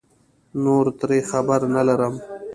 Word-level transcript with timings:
نور 0.63 0.85
ترې 0.99 1.19
خبر 1.29 1.59
نه 1.75 1.81
لرم 1.87 2.13